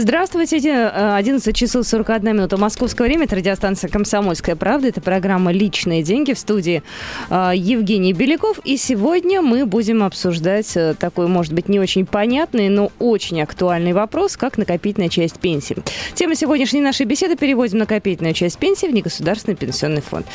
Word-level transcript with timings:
Здравствуйте, 0.00 0.86
11 0.86 1.56
часов 1.56 1.84
41 1.84 2.36
минута 2.36 2.56
московское 2.56 3.08
время. 3.08 3.24
Это 3.24 3.34
радиостанция 3.34 3.90
«Комсомольская 3.90 4.54
правда». 4.54 4.86
Это 4.86 5.00
программа 5.00 5.50
«Личные 5.50 6.04
деньги» 6.04 6.34
в 6.34 6.38
студии 6.38 6.84
э, 7.30 7.50
Евгений 7.56 8.12
Беляков. 8.12 8.60
И 8.62 8.76
сегодня 8.76 9.42
мы 9.42 9.66
будем 9.66 10.04
обсуждать 10.04 10.76
э, 10.76 10.94
такой, 10.96 11.26
может 11.26 11.52
быть, 11.52 11.68
не 11.68 11.80
очень 11.80 12.06
понятный, 12.06 12.68
но 12.68 12.92
очень 13.00 13.42
актуальный 13.42 13.92
вопрос, 13.92 14.36
как 14.36 14.56
накопительная 14.56 15.08
часть 15.08 15.40
пенсии. 15.40 15.76
Тема 16.14 16.36
сегодняшней 16.36 16.80
нашей 16.80 17.04
беседы 17.04 17.34
переводим 17.34 17.78
накопительную 17.78 18.34
часть 18.34 18.56
пенсии 18.56 18.86
в 18.86 18.94
негосударственный 18.94 19.56
пенсионный 19.56 20.00
фонд. 20.00 20.26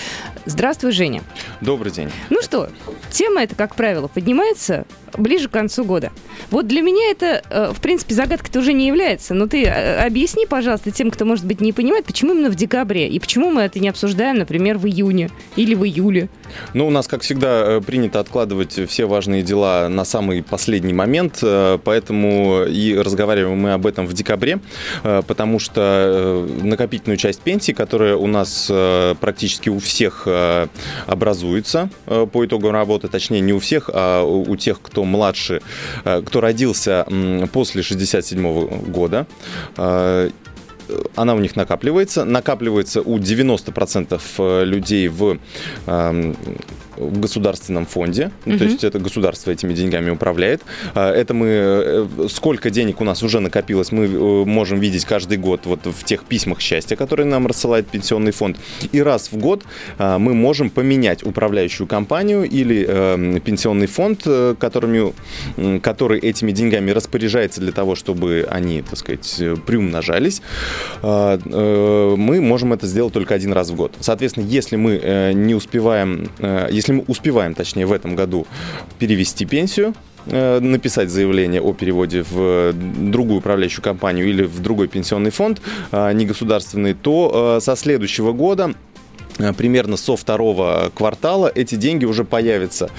Здравствуй, 0.45 0.91
Женя. 0.91 1.21
Добрый 1.61 1.93
день. 1.93 2.09
Ну 2.29 2.41
что, 2.41 2.67
тема 3.11 3.43
эта, 3.43 3.55
как 3.55 3.75
правило, 3.75 4.09
поднимается 4.09 4.85
ближе 5.17 5.47
к 5.47 5.51
концу 5.51 5.85
года. 5.85 6.11
Вот 6.49 6.67
для 6.67 6.81
меня 6.81 7.11
это, 7.11 7.41
э, 7.49 7.71
в 7.73 7.79
принципе, 7.79 8.13
загадкой-то 8.13 8.59
уже 8.59 8.73
не 8.73 8.87
является. 8.87 9.33
Но 9.33 9.47
ты 9.53 9.65
э, 9.65 10.03
объясни, 10.03 10.47
пожалуйста, 10.47 10.89
тем, 10.89 11.11
кто, 11.11 11.25
может 11.25 11.45
быть, 11.45 11.61
не 11.61 11.73
понимает, 11.73 12.05
почему 12.05 12.33
именно 12.33 12.49
в 12.49 12.55
декабре? 12.55 13.07
И 13.07 13.19
почему 13.19 13.51
мы 13.51 13.61
это 13.61 13.79
не 13.79 13.87
обсуждаем, 13.87 14.39
например, 14.39 14.79
в 14.79 14.87
июне 14.87 15.29
или 15.55 15.75
в 15.75 15.85
июле? 15.85 16.27
Ну, 16.73 16.87
у 16.87 16.89
нас, 16.89 17.07
как 17.07 17.21
всегда, 17.21 17.77
э, 17.77 17.81
принято 17.81 18.19
откладывать 18.19 18.89
все 18.89 19.05
важные 19.05 19.43
дела 19.43 19.89
на 19.89 20.05
самый 20.05 20.41
последний 20.41 20.93
момент, 20.93 21.43
поэтому 21.83 22.63
и 22.63 22.95
разговариваем 22.97 23.59
мы 23.59 23.73
об 23.73 23.85
этом 23.85 24.07
в 24.07 24.13
декабре, 24.13 24.59
потому 25.03 25.59
что 25.59 26.47
накопительную 26.63 27.17
часть 27.17 27.41
пенсии, 27.41 27.73
которая 27.73 28.15
у 28.15 28.27
нас 28.27 28.71
практически 29.19 29.69
у 29.69 29.79
всех 29.79 30.27
образуется 31.05 31.89
по 32.05 32.45
итогам 32.45 32.71
работы, 32.71 33.07
точнее, 33.07 33.41
не 33.41 33.53
у 33.53 33.59
всех, 33.59 33.89
а 33.93 34.23
у 34.23 34.55
тех, 34.55 34.81
кто 34.81 35.03
младше, 35.03 35.61
э, 36.05 36.21
кто 36.25 36.41
родился 36.41 37.05
после 37.51 37.83
67 37.83 38.67
года, 38.87 39.27
э, 39.29 39.42
она 41.15 41.33
у 41.33 41.39
них 41.39 41.55
накапливается. 41.55 42.25
Накапливается 42.25 43.01
у 43.01 43.17
90% 43.17 44.21
э, 44.37 44.65
людей 44.65 45.07
в 45.07 45.37
эм, 45.87 46.35
в 47.09 47.19
государственном 47.19 47.85
фонде, 47.85 48.31
угу. 48.45 48.57
то 48.57 48.63
есть 48.63 48.83
это 48.83 48.99
государство 48.99 49.51
этими 49.51 49.73
деньгами 49.73 50.09
управляет. 50.09 50.61
А, 50.95 51.11
это 51.11 51.33
мы, 51.33 51.47
э, 51.47 52.07
сколько 52.29 52.69
денег 52.69 53.01
у 53.01 53.03
нас 53.03 53.23
уже 53.23 53.39
накопилось, 53.39 53.91
мы 53.91 54.05
э, 54.05 54.45
можем 54.45 54.79
видеть 54.79 55.05
каждый 55.05 55.37
год 55.37 55.61
вот 55.65 55.85
в 55.85 56.03
тех 56.03 56.23
письмах 56.23 56.59
счастья, 56.59 56.95
которые 56.95 57.25
нам 57.25 57.47
рассылает 57.47 57.87
пенсионный 57.87 58.31
фонд. 58.31 58.57
И 58.91 59.01
раз 59.01 59.31
в 59.31 59.37
год 59.37 59.63
а, 59.97 60.19
мы 60.19 60.33
можем 60.33 60.69
поменять 60.69 61.23
управляющую 61.23 61.87
компанию 61.87 62.43
или 62.43 62.85
э, 62.87 63.39
пенсионный 63.43 63.87
фонд, 63.87 64.23
которыми, 64.59 65.13
который 65.79 66.19
этими 66.19 66.51
деньгами 66.51 66.91
распоряжается 66.91 67.61
для 67.61 67.71
того, 67.71 67.95
чтобы 67.95 68.47
они, 68.49 68.81
так 68.81 68.97
сказать, 68.97 69.41
приумножались. 69.65 70.41
А, 71.01 71.37
мы 72.15 72.41
можем 72.41 72.73
это 72.73 72.87
сделать 72.87 73.13
только 73.13 73.35
один 73.35 73.53
раз 73.53 73.69
в 73.69 73.75
год. 73.75 73.93
Соответственно, 73.99 74.45
если 74.45 74.75
мы 74.75 75.33
не 75.35 75.55
успеваем, 75.55 76.29
если 76.69 76.92
мы 76.93 77.03
успеваем, 77.07 77.53
точнее, 77.53 77.85
в 77.85 77.91
этом 77.91 78.15
году 78.15 78.45
перевести 78.99 79.45
пенсию, 79.45 79.93
э, 80.25 80.59
написать 80.59 81.09
заявление 81.09 81.61
о 81.61 81.73
переводе 81.73 82.23
в 82.23 82.73
другую 82.73 83.39
управляющую 83.39 83.83
компанию 83.83 84.27
или 84.27 84.43
в 84.43 84.59
другой 84.59 84.87
пенсионный 84.87 85.31
фонд 85.31 85.61
а, 85.91 86.11
негосударственный, 86.13 86.93
то 86.93 87.57
э, 87.57 87.61
со 87.61 87.75
следующего 87.75 88.31
года 88.31 88.73
примерно 89.57 89.97
со 89.97 90.15
второго 90.15 90.91
квартала 90.95 91.51
эти 91.53 91.75
деньги 91.75 92.05
уже 92.05 92.23
появятся 92.23 92.89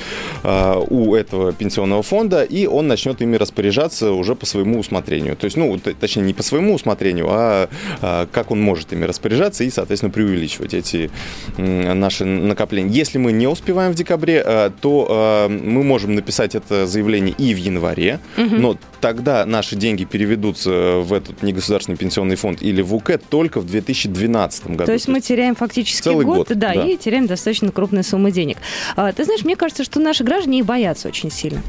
э, 0.43 0.85
у 0.89 1.15
этого 1.15 1.53
пенсионного 1.53 2.03
фонда, 2.03 2.43
и 2.43 2.67
он 2.67 2.89
начнет 2.89 3.21
ими 3.23 3.37
распоряжаться 3.37 4.13
уже 4.13 4.35
по 4.35 4.47
своему 4.47 4.79
усмотрению. 4.79 5.37
То 5.37 5.47
есть, 5.47 5.57
ну, 5.57 5.79
точнее, 5.79 6.23
не 6.23 6.35
по 6.35 6.43
своему 6.43 6.75
усмотрению, 6.75 7.27
а, 7.31 7.69
а 8.01 8.27
как 8.31 8.51
он 8.51 8.61
может 8.61 8.93
ими 8.93 9.05
распоряжаться 9.05 9.65
и, 9.65 9.71
соответственно, 9.71 10.11
преувеличивать 10.11 10.75
эти 10.75 11.11
наши 11.57 12.25
накопления. 12.25 12.91
Если 12.91 13.19
мы 13.19 13.33
не 13.33 13.47
успеваем 13.47 13.93
в 13.93 13.95
декабре, 13.95 14.43
э, 14.45 14.71
то 14.81 15.49
мы 15.49 15.83
можем 15.83 16.15
написать 16.15 16.55
это 16.55 16.87
заявление 16.87 17.35
и 17.37 17.55
в 17.55 17.59
январе, 17.59 18.21
угу. 18.37 18.57
но 18.57 18.79
тогда 19.01 19.45
наши 19.47 19.77
деньги 19.77 20.05
переведутся 20.05 20.99
в 20.99 21.13
этот 21.13 21.43
негосударственный 21.43 21.97
пенсионный 21.97 22.37
фонд 22.37 22.63
или 22.63 22.83
в 22.83 22.95
УК 22.95 23.19
только 23.29 23.61
в 23.61 23.67
2012 23.67 24.67
году. 24.69 24.85
То 24.85 24.93
есть 24.93 25.09
мы 25.09 25.21
теряем 25.21 25.55
фактически 25.55 26.03
Целый 26.03 26.24
год, 26.25 26.49
год 26.49 26.59
да, 26.59 26.75
да, 26.75 26.85
и 26.85 26.97
теряем 26.97 27.27
достаточно 27.27 27.71
крупные 27.71 28.03
суммы 28.03 28.31
денег. 28.31 28.59
А, 28.97 29.13
ты 29.13 29.25
знаешь, 29.25 29.45
мне 29.45 29.57
кажется, 29.57 29.85
что 29.85 30.01
наши 30.01 30.25
граждане 30.25 30.61
их 30.61 30.67
боятся 30.67 31.09
очень 31.09 31.31
сильно. 31.31 31.63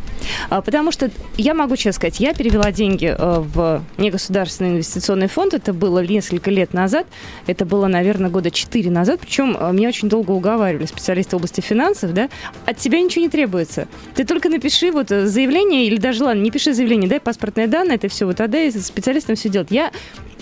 А, 0.49 0.61
потому 0.61 0.91
что 0.91 1.09
я 1.37 1.53
могу 1.53 1.75
честно 1.75 1.93
сказать, 1.93 2.19
я 2.19 2.33
перевела 2.33 2.71
деньги 2.71 3.15
э, 3.17 3.39
в 3.39 3.83
негосударственный 3.97 4.71
инвестиционный 4.71 5.27
фонд. 5.27 5.53
Это 5.53 5.73
было 5.73 6.05
несколько 6.05 6.51
лет 6.51 6.73
назад. 6.73 7.07
Это 7.47 7.65
было, 7.65 7.87
наверное, 7.87 8.29
года 8.29 8.51
4 8.51 8.89
назад. 8.89 9.19
Причем 9.19 9.57
меня 9.75 9.89
очень 9.89 10.09
долго 10.09 10.31
уговаривали 10.31 10.85
специалисты 10.85 11.35
в 11.35 11.37
области 11.37 11.61
финансов, 11.61 12.13
да, 12.13 12.29
от 12.65 12.77
тебя 12.77 13.01
ничего 13.01 13.23
не 13.23 13.29
требуется. 13.29 13.87
Ты 14.15 14.25
только 14.25 14.49
напиши 14.49 14.91
вот 14.91 15.11
э, 15.11 15.25
заявление 15.25 15.85
или 15.85 15.97
даже, 15.97 16.23
ладно, 16.23 16.41
не 16.41 16.51
пиши 16.51 16.73
заявление, 16.73 17.09
дай 17.09 17.19
паспортные 17.19 17.67
данные, 17.67 17.95
это 17.95 18.07
все, 18.07 18.25
вот 18.25 18.41
отдай 18.41 18.71
специалистам 18.71 19.35
все 19.35 19.49
делать. 19.49 19.67
Я 19.71 19.91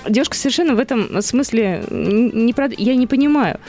девушка 0.08 0.36
совершенно 0.36 0.76
в 0.76 0.80
этом 0.80 1.22
смысле 1.22 1.84
не 1.90 2.54
прод... 2.54 2.74
я 2.78 2.96
не 2.96 3.08
понимаю. 3.08 3.60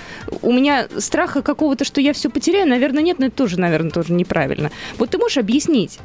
У 0.42 0.52
меня 0.52 0.86
страха 0.98 1.42
какого-то, 1.42 1.84
что 1.84 2.00
я 2.00 2.12
все 2.12 2.30
потеряю, 2.30 2.68
наверное, 2.68 3.02
нет, 3.02 3.18
но 3.18 3.26
это 3.26 3.36
тоже, 3.36 3.58
наверное, 3.58 3.90
тоже 3.90 4.12
неправильно. 4.12 4.70
Вот 4.98 5.10
ты 5.10 5.18
можешь 5.18 5.38
объяснить, 5.38 5.98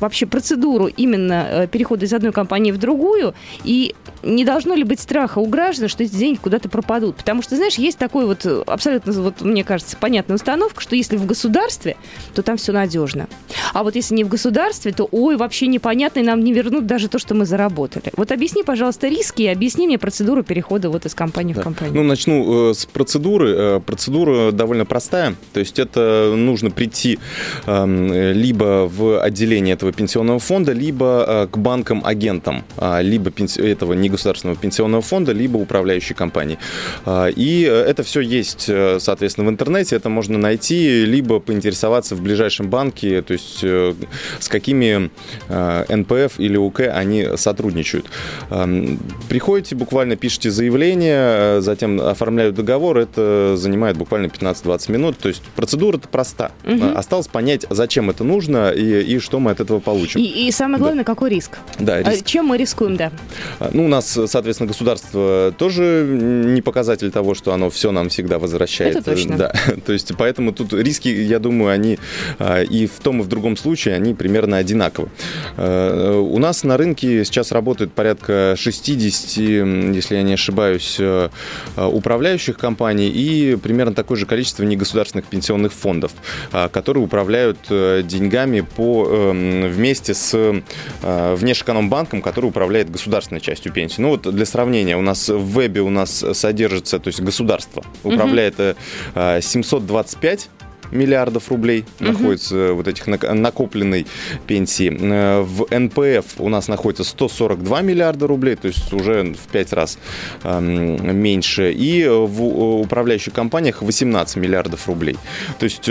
вообще 0.00 0.26
процедуру 0.26 0.86
именно 0.86 1.46
э, 1.48 1.66
перехода 1.68 2.06
из 2.06 2.12
одной 2.12 2.32
компании 2.32 2.72
в 2.72 2.78
другую, 2.78 3.34
и 3.64 3.94
не 4.22 4.44
должно 4.44 4.74
ли 4.74 4.82
быть 4.82 5.00
страха 5.00 5.38
у 5.38 5.46
граждан, 5.46 5.88
что 5.88 6.02
эти 6.02 6.14
деньги 6.14 6.38
куда-то 6.38 6.68
пропадут? 6.68 7.16
Потому 7.16 7.42
что, 7.42 7.56
знаешь, 7.56 7.74
есть 7.74 7.98
такой 7.98 8.26
вот 8.26 8.44
э, 8.44 8.62
абсолютно, 8.66 9.12
вот, 9.12 9.40
мне 9.42 9.62
кажется, 9.62 9.96
понятная 9.96 10.36
установка, 10.36 10.80
что 10.80 10.96
если 10.96 11.16
в 11.16 11.26
государстве, 11.26 11.96
то 12.34 12.42
там 12.42 12.56
все 12.56 12.72
надежно. 12.72 13.28
А 13.72 13.82
вот 13.82 13.96
если 13.96 14.14
не 14.14 14.24
в 14.24 14.28
государстве, 14.28 14.92
то, 14.92 15.08
ой, 15.10 15.36
вообще 15.36 15.66
непонятно, 15.66 16.20
и 16.20 16.22
нам 16.22 16.42
не 16.44 16.52
вернут 16.52 16.86
даже 16.86 17.08
то, 17.08 17.18
что 17.18 17.34
мы 17.34 17.46
заработали. 17.46 18.12
Вот 18.16 18.32
объясни, 18.32 18.62
пожалуйста, 18.62 19.08
риски 19.08 19.42
и 19.42 19.46
объясни 19.46 19.86
мне 19.86 19.98
процедуру 19.98 20.42
перехода 20.42 20.90
вот 20.90 21.06
из 21.06 21.14
компании 21.14 21.54
да. 21.54 21.60
в 21.60 21.64
компанию. 21.64 21.94
Ну, 21.94 22.02
начну 22.02 22.70
э, 22.70 22.74
с 22.74 22.86
процедуры. 22.86 23.54
Э, 23.56 23.80
процедура 23.80 24.52
довольно 24.52 24.84
простая. 24.84 25.34
То 25.52 25.60
есть 25.60 25.78
это 25.78 26.34
нужно 26.36 26.70
прийти 26.70 27.18
э, 27.66 28.32
либо 28.34 28.88
в 28.92 29.20
отделение 29.22 29.74
этого 29.74 29.92
пенсионного 29.92 30.38
фонда, 30.38 30.72
либо 30.72 31.24
э, 31.26 31.46
к 31.50 31.56
банкам-агентам, 31.56 32.64
э, 32.76 33.02
либо 33.02 33.30
пенси- 33.30 33.62
этого 33.62 33.94
не 33.94 34.10
негосударственного 34.10 34.58
пенсионного 34.58 35.02
фонда, 35.02 35.32
либо 35.32 35.56
управляющей 35.56 36.14
компании. 36.14 36.58
А, 37.04 37.28
и 37.28 37.64
э, 37.64 37.70
это 37.70 38.02
все 38.02 38.20
есть, 38.20 38.66
э, 38.68 38.98
соответственно, 39.00 39.46
в 39.46 39.50
интернете, 39.50 39.96
это 39.96 40.08
можно 40.08 40.36
найти, 40.38 41.04
либо 41.04 41.38
поинтересоваться 41.40 42.14
в 42.16 42.22
ближайшем 42.22 42.68
банке, 42.68 43.22
то 43.22 43.32
есть 43.32 43.59
э, 43.62 43.94
с 44.38 44.48
какими 44.48 45.10
НПФ 45.48 46.38
или 46.38 46.56
УК 46.56 46.80
они 46.80 47.26
сотрудничают. 47.36 48.06
Приходите, 49.28 49.74
буквально 49.74 50.16
пишите 50.16 50.50
заявление, 50.50 51.60
затем 51.60 52.00
оформляют 52.00 52.54
договор, 52.54 52.98
это 52.98 53.56
занимает 53.56 53.96
буквально 53.96 54.26
15-20 54.26 54.92
минут, 54.92 55.18
то 55.18 55.28
есть 55.28 55.42
процедура-то 55.56 56.08
проста. 56.08 56.52
Угу. 56.64 56.96
Осталось 56.96 57.28
понять, 57.28 57.66
зачем 57.70 58.10
это 58.10 58.24
нужно 58.24 58.70
и, 58.70 59.02
и 59.02 59.18
что 59.18 59.40
мы 59.40 59.50
от 59.50 59.60
этого 59.60 59.80
получим. 59.80 60.20
И, 60.20 60.24
и 60.24 60.50
самое 60.50 60.78
главное, 60.78 61.04
да. 61.04 61.12
какой 61.12 61.30
риск? 61.30 61.58
Да, 61.78 62.02
риск. 62.02 62.24
Чем 62.24 62.46
мы 62.46 62.56
рискуем, 62.56 62.96
да? 62.96 63.12
Ну, 63.72 63.84
у 63.84 63.88
нас 63.88 64.18
соответственно, 64.26 64.68
государство 64.68 65.54
тоже 65.56 66.06
не 66.08 66.62
показатель 66.62 67.10
того, 67.10 67.34
что 67.34 67.52
оно 67.52 67.70
все 67.70 67.90
нам 67.92 68.08
всегда 68.08 68.38
возвращает. 68.38 68.96
Это 68.96 69.04
точно. 69.04 69.36
Да. 69.36 69.52
То 69.86 69.92
есть, 69.92 70.12
поэтому 70.16 70.52
тут 70.52 70.72
риски, 70.72 71.08
я 71.08 71.38
думаю, 71.38 71.72
они 71.72 71.98
и 72.70 72.86
в 72.86 73.00
том, 73.02 73.20
и 73.20 73.22
в 73.22 73.28
другом 73.28 73.49
случае, 73.56 73.94
они 73.94 74.14
примерно 74.14 74.56
одинаковы. 74.58 75.08
А, 75.56 76.18
у 76.18 76.38
нас 76.38 76.64
на 76.64 76.76
рынке 76.76 77.24
сейчас 77.24 77.52
работает 77.52 77.92
порядка 77.92 78.54
60, 78.56 79.94
если 79.94 80.16
я 80.16 80.22
не 80.22 80.34
ошибаюсь, 80.34 80.96
а, 81.00 81.30
управляющих 81.76 82.58
компаний 82.58 83.08
и 83.08 83.56
примерно 83.56 83.94
такое 83.94 84.16
же 84.18 84.26
количество 84.26 84.64
негосударственных 84.64 85.26
пенсионных 85.26 85.72
фондов, 85.72 86.12
которые 86.72 87.04
управляют 87.04 87.58
э, 87.70 88.02
деньгами 88.04 88.60
по, 88.60 89.06
эм, 89.08 89.68
вместе 89.70 90.14
с 90.14 90.62
внешэкономбанком, 91.02 92.22
который 92.22 92.46
управляет 92.46 92.90
государственной 92.90 93.40
частью 93.40 93.72
пенсии. 93.72 94.00
Ну 94.00 94.10
вот 94.10 94.22
для 94.22 94.46
сравнения, 94.46 94.96
у 94.96 95.02
нас 95.02 95.28
в 95.28 95.44
вебе 95.52 95.80
у 95.80 95.90
нас 95.90 96.24
содержится, 96.32 96.98
то 96.98 97.08
есть 97.08 97.20
государство 97.20 97.84
управляет 98.04 98.58
угу. 98.58 99.40
725 99.40 100.48
миллиардов 100.90 101.48
рублей 101.50 101.84
угу. 101.98 102.12
находится 102.12 102.72
вот 102.72 102.88
этих 102.88 103.06
накопленной 103.06 104.06
пенсии. 104.46 104.90
В 104.90 105.66
НПФ 105.70 106.40
у 106.40 106.48
нас 106.48 106.68
находится 106.68 107.04
142 107.04 107.82
миллиарда 107.82 108.26
рублей, 108.26 108.56
то 108.56 108.68
есть 108.68 108.92
уже 108.92 109.34
в 109.34 109.48
5 109.52 109.72
раз 109.72 109.98
меньше. 110.44 111.72
И 111.72 112.06
в 112.06 112.80
управляющих 112.80 113.32
компаниях 113.32 113.82
18 113.82 114.36
миллиардов 114.36 114.86
рублей. 114.88 115.16
То 115.58 115.64
есть, 115.64 115.88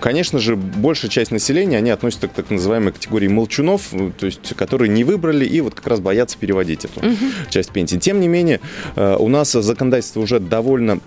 конечно 0.00 0.38
же, 0.38 0.56
большая 0.56 1.10
часть 1.10 1.30
населения, 1.30 1.78
они 1.78 1.90
относятся 1.90 2.28
к 2.28 2.32
так 2.32 2.50
называемой 2.50 2.92
категории 2.92 3.28
молчунов, 3.28 3.90
то 4.18 4.26
есть, 4.26 4.54
которые 4.56 4.88
не 4.88 5.04
выбрали 5.04 5.44
и 5.44 5.60
вот 5.60 5.74
как 5.74 5.86
раз 5.86 6.00
боятся 6.00 6.38
переводить 6.38 6.84
эту 6.84 7.00
угу. 7.00 7.16
часть 7.50 7.70
пенсии. 7.70 7.96
Тем 7.96 8.20
не 8.20 8.28
менее, 8.28 8.60
у 8.96 9.28
нас 9.28 9.52
законодательство 9.52 10.20
уже 10.20 10.40
довольно 10.40 11.00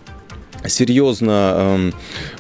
серьезно 0.65 1.53
э, 1.55 1.91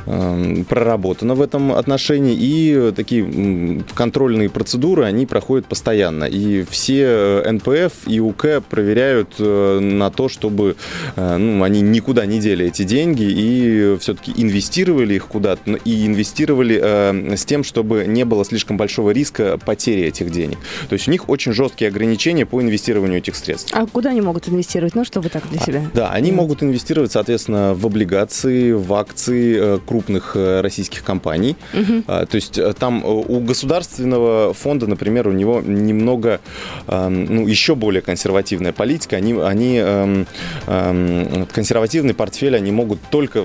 э, 0.05 0.63
проработано 0.67 1.35
в 1.35 1.41
этом 1.41 1.71
отношении, 1.71 2.35
и 2.37 2.91
такие 2.95 3.83
контрольные 3.93 4.49
процедуры, 4.49 5.05
они 5.05 5.25
проходят 5.25 5.65
постоянно. 5.65 6.25
И 6.25 6.63
все 6.63 7.43
НПФ 7.49 8.07
и 8.07 8.19
УК 8.19 8.61
проверяют 8.69 9.35
э, 9.39 9.79
на 9.79 10.11
то, 10.11 10.29
чтобы 10.29 10.75
э, 11.15 11.37
ну, 11.37 11.63
они 11.63 11.81
никуда 11.81 12.25
не 12.25 12.39
дели 12.39 12.67
эти 12.67 12.83
деньги 12.83 13.23
и 13.23 13.97
все-таки 13.99 14.33
инвестировали 14.35 15.15
их 15.15 15.27
куда-то, 15.27 15.73
и 15.73 16.05
инвестировали 16.05 16.79
э, 16.81 17.35
с 17.35 17.45
тем, 17.45 17.63
чтобы 17.63 18.05
не 18.05 18.25
было 18.25 18.45
слишком 18.45 18.77
большого 18.77 19.11
риска 19.11 19.57
потери 19.57 20.03
этих 20.03 20.31
денег. 20.31 20.57
То 20.89 20.93
есть 20.93 21.07
у 21.07 21.11
них 21.11 21.29
очень 21.29 21.53
жесткие 21.53 21.89
ограничения 21.89 22.45
по 22.45 22.61
инвестированию 22.61 23.17
этих 23.19 23.35
средств. 23.35 23.71
А 23.73 23.85
куда 23.87 24.11
они 24.11 24.21
могут 24.21 24.47
инвестировать? 24.49 24.95
Ну, 24.95 25.05
что 25.05 25.21
вы 25.21 25.29
так 25.29 25.49
для 25.49 25.59
а, 25.59 25.65
себя? 25.65 25.79
А, 25.79 25.95
да, 25.95 26.09
они 26.11 26.31
mm. 26.31 26.35
могут 26.35 26.63
инвестировать, 26.63 27.11
соответственно, 27.11 27.73
в 27.73 27.85
облигации 27.85 28.00
облигации, 28.01 28.71
в 28.71 28.93
акции 28.93 29.57
э, 29.59 29.79
крупных 29.85 30.35
э, 30.35 30.61
российских 30.61 31.03
компаний. 31.03 31.55
Угу. 31.73 32.03
То 32.03 32.35
есть 32.35 32.57
э, 32.57 32.73
там 32.73 33.03
у 33.05 33.39
государственного 33.39 34.53
фонда, 34.53 34.87
например, 34.87 35.27
у 35.27 35.31
него 35.31 35.61
немного, 35.61 36.39
ну, 36.87 37.47
еще 37.47 37.75
более 37.75 38.01
консервативная 38.01 38.71
политика. 38.71 39.15
Они, 39.15 39.33
они 39.33 39.77
эм, 39.77 40.27
эм, 40.67 41.45
консервативный 41.53 42.13
портфель 42.13 42.55
они 42.55 42.71
могут 42.71 42.99
только 43.11 43.43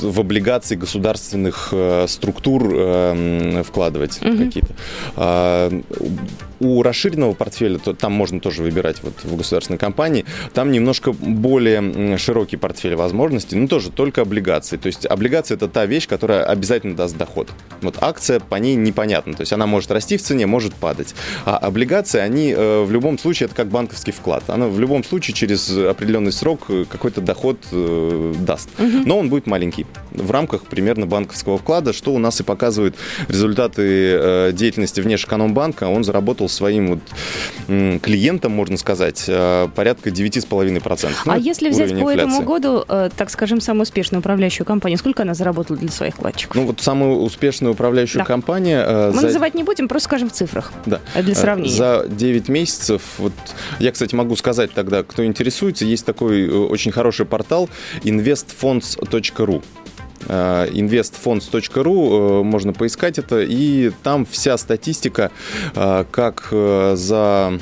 в 0.00 0.20
облигации 0.20 0.76
государственных 0.76 1.72
структур 2.06 2.74
эм, 2.74 3.64
вкладывать 3.64 4.20
угу. 4.22 4.38
какие-то. 4.38 4.74
У 6.60 6.82
расширенного 6.82 7.34
портфеля, 7.34 7.78
то, 7.78 7.94
там 7.94 8.12
можно 8.12 8.40
тоже 8.40 8.62
выбирать 8.62 9.02
вот 9.02 9.14
в 9.22 9.36
государственной 9.36 9.78
компании, 9.78 10.24
там 10.54 10.72
немножко 10.72 11.12
более 11.12 12.18
широкий 12.18 12.56
портфель 12.56 12.96
возможностей, 12.96 13.56
но 13.56 13.68
тоже 13.68 13.90
только 13.90 14.22
облигации. 14.22 14.76
То 14.76 14.88
есть 14.88 15.06
облигация 15.06 15.56
это 15.56 15.68
та 15.68 15.86
вещь, 15.86 16.08
которая 16.08 16.44
обязательно 16.44 16.96
даст 16.96 17.16
доход. 17.16 17.48
Вот 17.82 17.96
акция 18.00 18.40
по 18.40 18.56
ней 18.56 18.74
непонятно. 18.74 19.34
То 19.34 19.42
есть 19.42 19.52
она 19.52 19.66
может 19.66 19.90
расти 19.90 20.16
в 20.16 20.22
цене, 20.22 20.46
может 20.46 20.74
падать. 20.74 21.14
А 21.44 21.56
облигации, 21.56 22.20
они 22.20 22.52
э, 22.56 22.82
в 22.82 22.90
любом 22.90 23.18
случае, 23.18 23.46
это 23.46 23.54
как 23.54 23.68
банковский 23.68 24.12
вклад. 24.12 24.44
Она 24.48 24.66
в 24.66 24.80
любом 24.80 25.04
случае 25.04 25.34
через 25.34 25.70
определенный 25.70 26.32
срок 26.32 26.62
э, 26.68 26.84
какой-то 26.88 27.20
доход 27.20 27.58
э, 27.70 28.34
даст. 28.40 28.68
Но 28.78 29.18
он 29.18 29.28
будет 29.28 29.46
маленький. 29.46 29.86
В 30.10 30.30
рамках 30.30 30.62
примерно 30.62 31.06
банковского 31.06 31.58
вклада, 31.58 31.92
что 31.92 32.12
у 32.12 32.18
нас 32.18 32.40
и 32.40 32.42
показывают 32.42 32.96
результаты 33.28 34.52
деятельности 34.52 35.00
Внешэкономбанка. 35.00 35.84
Он 35.84 36.04
заработал 36.04 36.47
своим 36.48 36.88
вот 36.88 37.00
клиентам, 38.00 38.52
можно 38.52 38.76
сказать, 38.76 39.24
э, 39.28 39.68
порядка 39.74 40.10
9,5%. 40.10 41.10
Ну, 41.24 41.32
а 41.32 41.38
если 41.38 41.68
взять 41.68 41.90
по 41.90 41.94
инфляции. 41.94 42.16
этому 42.16 42.42
году, 42.42 42.84
э, 42.88 43.10
так 43.16 43.30
скажем, 43.30 43.60
самую 43.60 43.82
успешную 43.82 44.20
управляющую 44.20 44.66
компанию, 44.66 44.98
сколько 44.98 45.22
она 45.22 45.34
заработала 45.34 45.78
для 45.78 45.90
своих 45.90 46.14
вкладчиков? 46.14 46.56
Ну 46.56 46.66
вот 46.66 46.80
самую 46.80 47.18
успешную 47.18 47.74
управляющую 47.74 48.20
да. 48.20 48.24
компанию... 48.24 48.80
Э, 48.80 49.10
Мы 49.12 49.20
за... 49.20 49.26
называть 49.26 49.54
не 49.54 49.64
будем, 49.64 49.88
просто 49.88 50.06
скажем 50.06 50.30
в 50.30 50.32
цифрах. 50.32 50.72
Да. 50.86 51.00
Для 51.14 51.34
сравнения. 51.34 51.76
За 51.76 52.06
9 52.08 52.48
месяцев, 52.48 53.02
вот 53.18 53.32
я, 53.78 53.92
кстати, 53.92 54.14
могу 54.14 54.36
сказать 54.36 54.72
тогда, 54.72 55.02
кто 55.02 55.24
интересуется, 55.24 55.84
есть 55.84 56.04
такой 56.04 56.48
очень 56.48 56.92
хороший 56.92 57.26
портал 57.26 57.68
investfonds.ru 58.02 59.62
investfonds.ru, 60.28 62.44
можно 62.44 62.72
поискать 62.72 63.18
это, 63.18 63.40
и 63.40 63.90
там 64.02 64.26
вся 64.26 64.56
статистика, 64.58 65.30
э, 65.74 66.04
как 66.10 66.48
э, 66.50 66.94
за 66.96 67.58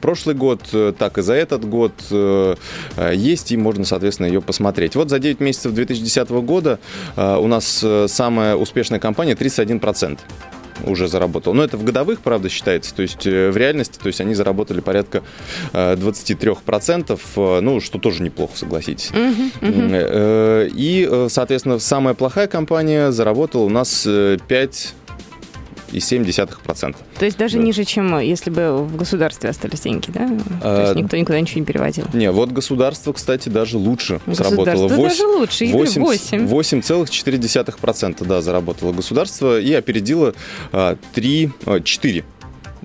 прошлый 0.00 0.34
год, 0.34 0.62
э, 0.72 0.92
так 0.98 1.18
и 1.18 1.22
за 1.22 1.34
этот 1.34 1.68
год 1.68 1.92
есть, 3.12 3.52
и 3.52 3.56
можно, 3.56 3.84
соответственно, 3.84 4.26
ее 4.26 4.40
посмотреть. 4.40 4.96
Вот 4.96 5.10
за 5.10 5.18
9 5.18 5.40
месяцев 5.40 5.72
2010 5.72 6.30
года 6.30 6.78
у 7.16 7.46
нас 7.46 7.84
самая 8.06 8.56
успешная 8.56 8.98
компания 8.98 9.34
31% 9.34 10.18
уже 10.84 11.08
заработал. 11.08 11.54
Но 11.54 11.64
это 11.64 11.76
в 11.76 11.84
годовых, 11.84 12.20
правда, 12.20 12.48
считается. 12.48 12.94
То 12.94 13.02
есть 13.02 13.24
в 13.24 13.56
реальности, 13.56 13.98
то 13.98 14.06
есть 14.06 14.20
они 14.20 14.34
заработали 14.34 14.80
порядка 14.80 15.22
23%, 15.72 17.60
ну, 17.60 17.80
что 17.80 17.98
тоже 17.98 18.22
неплохо, 18.22 18.56
согласитесь. 18.56 19.10
Uh-huh, 19.12 19.52
uh-huh. 19.60 20.70
И, 20.74 21.26
соответственно, 21.28 21.78
самая 21.78 22.14
плохая 22.14 22.46
компания 22.46 23.12
заработала 23.12 23.64
у 23.64 23.68
нас 23.68 24.06
5 24.48 24.94
2,7%. 25.92 26.96
То 27.18 27.24
есть 27.24 27.38
даже 27.38 27.58
да. 27.58 27.62
ниже, 27.62 27.84
чем 27.84 28.18
если 28.18 28.50
бы 28.50 28.84
в 28.84 28.96
государстве 28.96 29.50
остались 29.50 29.80
деньги, 29.80 30.10
да? 30.10 30.28
А, 30.62 30.76
То 30.76 30.82
есть 30.82 30.94
никто 30.96 31.16
никуда 31.16 31.40
ничего 31.40 31.60
не 31.60 31.66
переводил? 31.66 32.04
Не, 32.12 32.30
вот 32.30 32.50
государство, 32.52 33.12
кстати, 33.12 33.48
даже 33.48 33.78
лучше 33.78 34.20
сработало. 34.32 34.88
8, 34.88 35.02
даже 35.02 35.26
лучше, 35.26 35.66
8. 35.66 36.00
8. 36.02 36.46
8,4% 36.46 38.26
да, 38.26 38.40
заработало 38.40 38.92
государство 38.92 39.60
и 39.60 39.72
опередило 39.72 40.34
3, 41.14 41.50
а, 41.66 41.80
4 41.80 42.24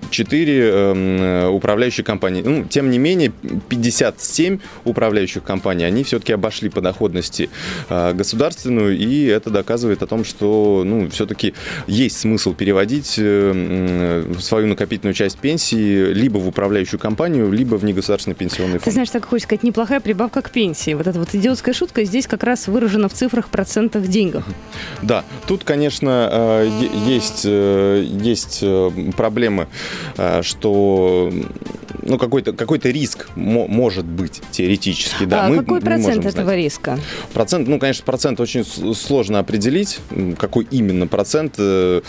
4 0.10 0.60
э, 0.60 1.48
управляющие 1.48 2.04
компании. 2.04 2.42
Ну, 2.44 2.66
тем 2.66 2.90
не 2.90 2.98
менее, 2.98 3.32
57 3.70 4.60
управляющих 4.84 5.44
компаний, 5.44 5.84
они 5.86 6.04
все-таки 6.04 6.34
обошли 6.34 6.70
по 6.70 6.82
доходности 6.82 7.50
э, 7.90 8.14
государственную, 8.14 8.98
и 8.98 9.26
это 9.26 9.50
доказывает 9.50 10.04
о 10.04 10.08
том, 10.08 10.24
что 10.24 10.84
ну, 10.86 11.10
все-таки 11.10 11.54
есть 11.88 12.18
смысл 12.20 12.54
переводить 12.54 13.16
э, 13.18 14.34
свою 14.40 14.68
накопительную 14.68 15.14
часть 15.14 15.38
пенсии 15.38 16.14
либо 16.14 16.38
в 16.38 16.48
управляющую 16.48 17.00
компанию, 17.00 17.52
либо 17.52 17.76
в 17.76 17.84
негосударственный 17.84 18.36
пенсионный 18.36 18.80
фонд. 18.80 18.86
Ты 18.86 18.92
знаешь, 18.92 19.10
так 19.10 19.26
хочешь 19.26 19.44
сказать, 19.44 19.64
неплохая 19.64 20.00
прибавка 20.00 20.42
к 20.42 20.52
пенсии. 20.52 20.94
Вот 20.94 21.08
эта 21.08 21.20
вот 21.20 21.34
идиотская 21.34 21.74
шутка 21.74 22.04
здесь 22.04 22.28
как 22.28 22.44
раз 22.44 22.68
выражена 22.68 23.10
в 23.10 23.14
цифрах, 23.14 23.50
процентах, 23.50 24.08
деньгах. 24.08 24.46
Да, 25.02 25.24
тут, 25.48 25.64
конечно, 25.64 26.66
есть, 27.08 27.46
есть 27.46 28.64
проблемы 29.16 29.68
что 30.42 31.32
ну, 32.06 32.18
какой-то 32.18 32.54
какой 32.54 32.80
риск 32.84 33.28
может 33.36 34.06
быть 34.06 34.42
теоретически. 34.52 35.26
Да, 35.26 35.46
а 35.46 35.50
мы 35.50 35.58
какой 35.58 35.82
процент 35.82 36.26
этого 36.26 36.46
знать. 36.46 36.58
риска? 36.58 37.00
Процент, 37.34 37.68
ну, 37.68 37.80
конечно, 37.80 38.06
процент 38.06 38.40
очень 38.40 38.64
сложно 38.94 39.40
определить. 39.40 40.00
Какой 40.38 40.68
именно 40.70 41.08
процент? 41.08 41.56
Э, 41.58 42.02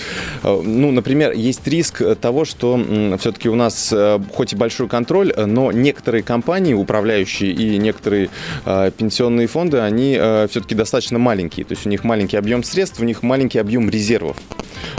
э, 0.42 0.62
ну, 0.62 0.90
например, 0.90 1.32
есть 1.32 1.66
риск 1.66 2.02
того, 2.20 2.44
что 2.44 2.78
все-таки 3.18 3.48
у 3.48 3.54
нас 3.54 3.92
хоть 4.32 4.52
и 4.52 4.56
большой 4.56 4.88
контроль, 4.88 5.32
но 5.34 5.72
некоторые 5.72 6.22
компании, 6.22 6.74
управляющие 6.74 7.50
и 7.52 7.78
некоторые 7.78 8.28
пенсионные 8.64 9.46
фонды, 9.46 9.78
они 9.78 10.14
все-таки 10.50 10.74
достаточно 10.74 11.18
маленькие. 11.18 11.64
То 11.64 11.72
есть 11.72 11.86
у 11.86 11.88
них 11.88 12.04
маленький 12.04 12.36
объем 12.36 12.62
средств, 12.62 13.00
у 13.00 13.04
них 13.04 13.22
маленький 13.22 13.58
объем 13.58 13.88
резервов. 13.88 14.36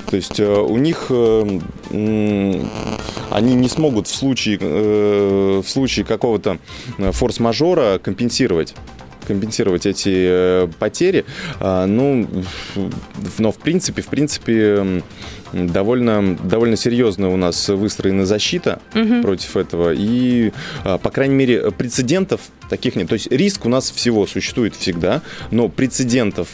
То 0.09 0.15
есть 0.15 0.39
у 0.39 0.77
них 0.77 1.11
они 1.89 3.55
не 3.55 3.69
смогут 3.69 4.07
в 4.07 4.15
случае, 4.15 4.57
э, 4.59 5.61
в 5.63 5.69
случае 5.69 6.05
какого-то 6.05 6.59
э, 6.97 7.11
форс-мажора 7.11 7.99
компенсировать 7.99 8.73
компенсировать 9.27 9.85
эти 9.85 10.13
э, 10.13 10.67
потери. 10.79 11.25
А, 11.59 11.85
ну, 11.85 12.25
но 13.37 13.51
в 13.51 13.57
принципе, 13.57 14.01
в 14.01 14.07
принципе, 14.07 15.03
довольно, 15.51 16.37
довольно 16.37 16.77
серьезно 16.77 17.29
у 17.29 17.35
нас 17.35 17.67
выстроена 17.67 18.25
защита 18.25 18.79
угу. 18.95 19.21
против 19.21 19.57
этого. 19.57 19.93
И, 19.93 20.53
а, 20.85 20.97
по 20.97 21.09
крайней 21.09 21.35
мере, 21.35 21.71
прецедентов 21.71 22.39
таких 22.69 22.95
нет. 22.95 23.09
То 23.09 23.13
есть 23.13 23.29
риск 23.29 23.65
у 23.65 23.69
нас 23.69 23.91
всего 23.91 24.25
существует 24.27 24.75
всегда, 24.75 25.21
но 25.51 25.67
прецедентов 25.67 26.47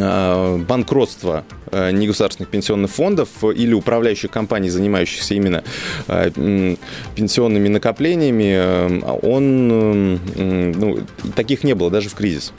а, 0.00 0.58
банкротства 0.58 1.44
э, 1.70 1.90
негосударственных 1.90 2.50
пенсионных 2.50 2.90
фондов 2.90 3.28
или 3.42 3.72
управляющих 3.72 4.30
компаний, 4.30 4.68
занимающихся 4.68 5.34
именно 5.34 5.64
э, 6.08 6.76
пенсионными 7.14 7.68
накоплениями, 7.68 8.54
э, 8.56 9.00
он, 9.22 10.20
ну, 10.36 10.98
таких 11.34 11.64
не 11.64 11.74
было 11.74 11.90
даже 11.90 12.08
в 12.08 12.14
кризис. 12.14 12.52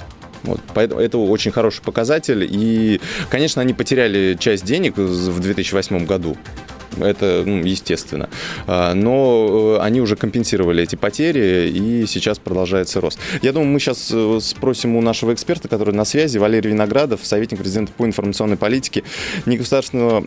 Вот, 0.44 0.60
поэтому 0.74 1.02
это 1.02 1.18
очень 1.18 1.52
хороший 1.52 1.82
показатель. 1.82 2.48
И, 2.50 3.02
конечно, 3.30 3.62
они 3.62 3.74
потеряли 3.74 4.38
часть 4.40 4.64
денег 4.66 4.98
в 4.98 5.40
2008 5.40 6.06
году 6.06 6.38
это 7.02 7.44
ну, 7.46 7.64
естественно. 7.64 8.30
А, 8.66 8.94
но 8.94 9.80
они 9.82 10.02
уже 10.02 10.16
компенсировали 10.16 10.84
эти 10.84 10.96
потери, 10.96 11.70
и 11.70 12.06
сейчас 12.06 12.40
продолжается 12.40 13.02
рост. 13.02 13.20
Я 13.42 13.54
думаю, 13.54 13.72
мы 13.72 13.80
сейчас 13.80 14.14
спросим 14.46 14.96
у 14.96 15.02
нашего 15.02 15.34
эксперта, 15.34 15.68
который 15.68 15.94
на 15.94 16.06
связи, 16.06 16.38
Валерий 16.38 16.72
Виноградов, 16.72 17.22
советник 17.24 17.60
президента 17.60 17.92
по 17.94 18.06
информационной 18.06 18.58
политике 18.58 19.04
Негосударственного 19.46 20.26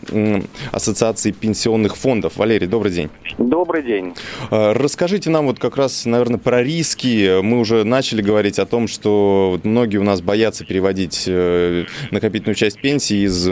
ассоциации 0.71 1.31
пенсионных 1.31 1.95
фондов. 1.97 2.37
Валерий, 2.37 2.67
добрый 2.67 2.91
день. 2.91 3.09
Добрый 3.37 3.83
день. 3.83 4.13
Расскажите 4.49 5.29
нам 5.29 5.47
вот 5.47 5.59
как 5.59 5.77
раз, 5.77 6.05
наверное, 6.05 6.37
про 6.37 6.63
риски. 6.63 7.41
Мы 7.41 7.59
уже 7.59 7.83
начали 7.83 8.21
говорить 8.21 8.59
о 8.59 8.65
том, 8.65 8.87
что 8.87 9.59
многие 9.63 9.97
у 9.97 10.03
нас 10.03 10.21
боятся 10.21 10.65
переводить 10.65 11.25
э, 11.27 11.85
накопительную 12.11 12.55
часть 12.55 12.79
пенсии 12.81 13.25
из 13.25 13.49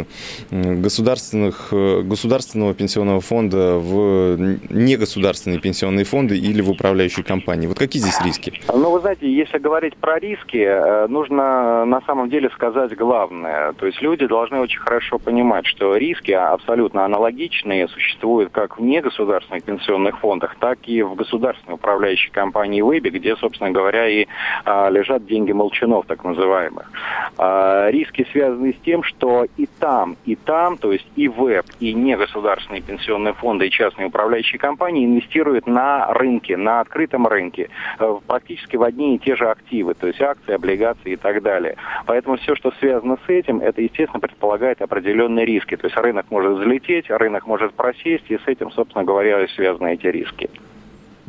государственных, 0.51 1.69
э, 1.71 2.01
государственного 2.03 2.73
пенсионного 2.73 3.08
фонда 3.19 3.77
в 3.77 4.37
негосударственные 4.69 5.59
пенсионные 5.59 6.05
фонды 6.05 6.37
или 6.37 6.61
в 6.61 6.69
управляющие 6.69 7.23
компании. 7.23 7.67
Вот 7.67 7.77
какие 7.77 8.01
здесь 8.01 8.19
риски? 8.23 8.53
Ну, 8.67 8.91
вы 8.91 8.99
знаете, 8.99 9.31
если 9.31 9.57
говорить 9.57 9.95
про 9.97 10.19
риски, 10.19 10.57
э, 10.57 11.07
нужно 11.07 11.85
на 11.85 12.01
самом 12.01 12.29
деле 12.29 12.49
сказать 12.51 12.95
главное. 12.95 13.73
То 13.73 13.85
есть 13.85 14.01
люди 14.01 14.27
должны 14.27 14.59
очень 14.59 14.79
хорошо 14.79 15.17
понимать, 15.17 15.65
что 15.65 15.95
риски 15.95 16.31
абсолютно 16.31 17.05
аналогичные 17.05 17.87
существуют 17.87 18.51
как 18.51 18.77
в 18.77 18.81
негосударственных 18.81 19.63
пенсионных 19.63 20.19
фондах, 20.19 20.55
так 20.59 20.79
и 20.85 21.01
в 21.01 21.15
государственной 21.15 21.75
управляющей 21.75 22.31
компании 22.31 22.81
Веби, 22.81 23.09
где, 23.09 23.35
собственно 23.35 23.71
говоря, 23.71 24.07
и 24.07 24.27
а, 24.65 24.89
лежат 24.89 25.25
деньги 25.25 25.51
молчанов, 25.51 26.05
так 26.05 26.23
называемых. 26.23 26.91
А, 27.37 27.89
риски 27.89 28.27
связаны 28.31 28.73
с 28.73 28.85
тем, 28.85 29.03
что 29.03 29.45
и 29.57 29.67
там, 29.79 30.17
и 30.25 30.35
там, 30.35 30.77
то 30.77 30.91
есть 30.91 31.07
и 31.15 31.27
ВЭБ, 31.27 31.65
и 31.79 31.93
негосударственные 31.93 32.81
пенсионные 32.81 32.98
фонды, 33.33 33.67
и 33.67 33.71
частные 33.71 34.07
управляющие 34.07 34.59
компании 34.59 35.05
инвестируют 35.05 35.67
на 35.67 36.11
рынке, 36.13 36.57
на 36.57 36.81
открытом 36.81 37.27
рынке, 37.27 37.69
э, 37.99 38.17
практически 38.27 38.75
в 38.75 38.83
одни 38.83 39.15
и 39.15 39.19
те 39.19 39.35
же 39.35 39.49
активы, 39.49 39.93
то 39.93 40.07
есть 40.07 40.21
акции, 40.21 40.53
облигации 40.53 41.13
и 41.13 41.15
так 41.15 41.41
далее. 41.41 41.75
Поэтому 42.05 42.37
все, 42.37 42.55
что 42.55 42.71
связано 42.79 43.17
с 43.25 43.29
этим, 43.29 43.59
это, 43.59 43.81
естественно, 43.81 44.19
предполагает 44.19 44.81
определенные 44.81 45.45
риски. 45.45 45.75
То 45.75 45.87
есть 45.87 45.97
рынок 45.97 46.25
может 46.29 46.57
взлететь, 46.57 47.09
рынок 47.09 47.47
может 47.47 47.73
просесть, 47.73 48.29
и 48.29 48.37
с 48.37 48.47
этим, 48.47 48.71
собственно 48.71 49.03
говоря, 49.03 49.47
связаны 49.47 49.93
эти 49.93 50.07
риски. 50.07 50.49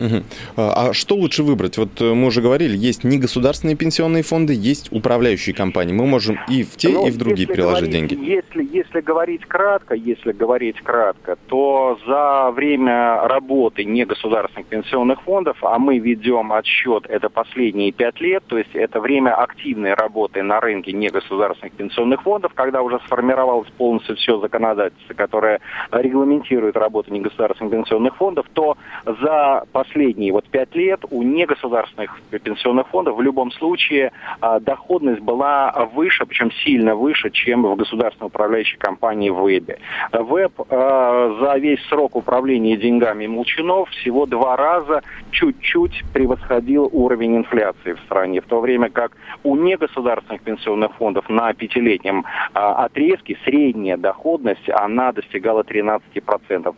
Угу. 0.00 0.22
А 0.56 0.92
что 0.94 1.14
лучше 1.14 1.42
выбрать? 1.42 1.76
Вот 1.76 2.00
э, 2.00 2.14
мы 2.14 2.28
уже 2.28 2.40
говорили, 2.40 2.76
есть 2.76 3.04
негосударственные 3.04 3.76
пенсионные 3.76 4.22
фонды, 4.22 4.54
есть 4.54 4.90
управляющие 4.92 5.54
компании. 5.54 5.92
Мы 5.92 6.06
можем 6.06 6.38
и 6.48 6.62
в 6.62 6.76
те, 6.76 6.88
ну, 6.88 7.06
и 7.06 7.10
в 7.10 7.18
другие 7.18 7.46
приложить 7.46 7.90
говорить, 7.90 8.08
деньги. 8.08 8.30
Если, 8.30 8.76
если 8.76 9.00
говорить 9.00 9.44
кратко, 9.46 9.94
если 9.94 10.32
говорить 10.32 10.80
кратко, 10.80 11.36
то 11.48 11.98
за 12.06 12.50
время 12.52 13.28
работы 13.28 13.84
негосударственных 13.84 14.66
пенсионных 14.68 15.20
фондов, 15.22 15.58
а 15.62 15.78
мы 15.78 15.98
ведем 15.98 16.52
отсчет, 16.52 17.04
это 17.08 17.28
последние 17.28 17.92
пять 17.92 18.20
лет, 18.20 18.42
то 18.46 18.56
есть 18.56 18.74
это 18.74 19.00
время 19.00 19.34
активной 19.34 19.92
работы 19.92 20.42
на 20.42 20.60
рынке 20.60 20.92
негосударственных 20.92 21.74
пенсионных 21.74 22.22
фондов, 22.22 22.52
когда 22.54 22.80
уже 22.80 23.00
сформировалось 23.06 23.68
полностью 23.76 24.16
все 24.16 24.40
законодательство, 24.40 25.12
которое 25.12 25.60
регламентирует 25.90 26.76
работу 26.76 27.12
негосударственных 27.12 27.72
пенсионных 27.72 28.16
фондов, 28.16 28.46
то 28.54 28.78
за 29.04 29.64
последние 29.72 29.89
последние 29.90 30.32
вот 30.32 30.48
пять 30.48 30.74
лет 30.74 31.00
у 31.10 31.22
негосударственных 31.22 32.20
пенсионных 32.42 32.86
фондов 32.88 33.16
в 33.16 33.22
любом 33.22 33.50
случае 33.52 34.12
а, 34.40 34.60
доходность 34.60 35.20
была 35.20 35.88
выше, 35.94 36.26
причем 36.26 36.50
сильно 36.64 36.94
выше, 36.94 37.30
чем 37.30 37.62
в 37.62 37.76
государственной 37.76 38.28
управляющей 38.28 38.78
компании 38.78 39.30
ВЭБе. 39.30 39.78
ВЭБ 40.12 40.52
а, 40.68 41.38
за 41.40 41.58
весь 41.58 41.82
срок 41.88 42.16
управления 42.16 42.76
деньгами 42.76 43.26
Молчанов 43.26 43.90
всего 43.90 44.26
два 44.26 44.56
раза 44.56 45.02
чуть-чуть 45.32 46.04
превосходил 46.12 46.88
уровень 46.92 47.38
инфляции 47.38 47.94
в 47.94 48.00
стране, 48.00 48.40
в 48.40 48.46
то 48.46 48.60
время 48.60 48.90
как 48.90 49.12
у 49.42 49.56
негосударственных 49.56 50.42
пенсионных 50.42 50.94
фондов 50.94 51.28
на 51.28 51.52
пятилетнем 51.52 52.24
а, 52.54 52.84
отрезке 52.84 53.36
средняя 53.44 53.96
доходность, 53.96 54.68
она 54.70 55.12
достигала 55.12 55.62
13%. 55.62 56.00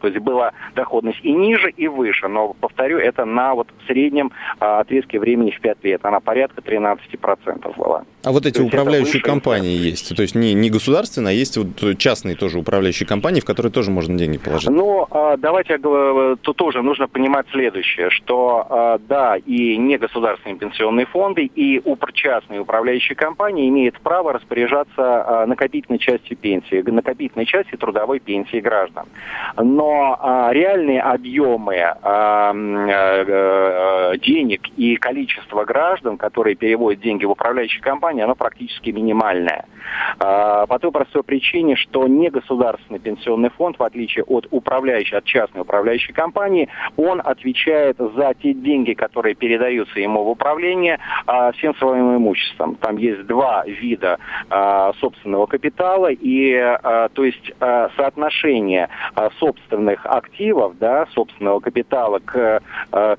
То 0.00 0.08
есть 0.08 0.18
была 0.18 0.52
доходность 0.74 1.20
и 1.22 1.32
ниже, 1.32 1.70
и 1.70 1.88
выше, 1.88 2.28
но, 2.28 2.54
повторю, 2.54 2.91
это 2.98 3.24
на 3.24 3.54
вот 3.54 3.68
среднем 3.86 4.32
а, 4.60 4.80
отрезке 4.80 5.18
времени 5.18 5.50
в 5.50 5.60
5 5.60 5.84
лет. 5.84 6.04
Она 6.04 6.20
порядка 6.20 6.60
13% 6.60 7.76
была. 7.76 8.04
А 8.24 8.30
вот 8.30 8.46
эти 8.46 8.60
управляющие 8.60 9.20
компании 9.20 9.76
есть? 9.76 10.14
То 10.14 10.22
есть 10.22 10.34
не, 10.34 10.54
не 10.54 10.70
государственные, 10.70 11.32
а 11.32 11.34
есть 11.34 11.56
вот 11.56 11.98
частные 11.98 12.36
тоже 12.36 12.58
управляющие 12.58 13.06
компании, 13.06 13.40
в 13.40 13.44
которые 13.44 13.72
тоже 13.72 13.90
можно 13.90 14.16
деньги 14.16 14.38
положить? 14.38 14.70
Ну, 14.70 15.06
а, 15.10 15.36
давайте, 15.36 15.78
тут 15.78 16.56
тоже 16.56 16.82
нужно 16.82 17.08
понимать 17.08 17.46
следующее, 17.50 18.10
что 18.10 18.66
а, 18.68 18.98
да, 18.98 19.36
и 19.36 19.76
негосударственные 19.76 20.58
пенсионные 20.58 21.06
фонды, 21.06 21.50
и 21.54 21.82
частные 22.12 22.60
управляющие 22.60 23.16
компании 23.16 23.68
имеют 23.68 23.98
право 24.00 24.34
распоряжаться 24.34 25.44
накопительной 25.46 25.98
частью 25.98 26.36
пенсии, 26.36 26.82
накопительной 26.82 27.46
частью 27.46 27.78
трудовой 27.78 28.20
пенсии 28.20 28.60
граждан. 28.60 29.06
Но 29.56 30.48
реальные 30.52 31.00
объемы 31.00 31.72
денег 34.20 34.68
и 34.76 34.96
количество 34.96 35.64
граждан, 35.64 36.18
которые 36.18 36.54
переводят 36.54 37.00
деньги 37.00 37.24
в 37.24 37.30
управляющие 37.30 37.82
компании, 37.82 38.11
оно 38.20 38.34
практически 38.34 38.90
минимальное. 38.90 39.64
А, 40.18 40.66
по 40.66 40.78
той 40.78 40.92
простой 40.92 41.22
причине, 41.22 41.76
что 41.76 42.06
не 42.06 42.30
государственный 42.30 42.98
пенсионный 42.98 43.50
фонд, 43.50 43.78
в 43.78 43.82
отличие 43.82 44.24
от 44.24 44.46
управляющей, 44.50 45.16
от 45.16 45.24
частной 45.24 45.62
управляющей 45.62 46.12
компании, 46.12 46.68
он 46.96 47.20
отвечает 47.24 47.96
за 47.98 48.34
те 48.40 48.52
деньги, 48.52 48.92
которые 48.92 49.34
передаются 49.34 50.00
ему 50.00 50.24
в 50.24 50.28
управление 50.28 50.98
а, 51.26 51.52
всем 51.52 51.74
своим 51.76 52.16
имуществом. 52.16 52.76
Там 52.76 52.96
есть 52.96 53.26
два 53.26 53.64
вида 53.66 54.18
а, 54.50 54.92
собственного 54.94 55.46
капитала, 55.46 56.08
и 56.10 56.52
то 57.14 57.24
есть 57.24 57.52
соотношение 57.96 58.88
собственных 59.38 60.06
активов, 60.06 60.78
да, 60.78 61.06
собственного 61.14 61.60
капитала 61.60 62.18
к 62.18 62.60